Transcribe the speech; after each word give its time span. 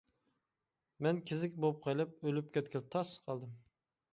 مەن 1.07 1.19
كېزىك 1.31 1.59
بولۇپ 1.65 1.83
قېلىپ 1.85 2.17
ئۆلۈپ 2.25 2.51
كەتكىلى 2.57 2.87
تاس 2.97 3.13
قالدىم. 3.29 3.57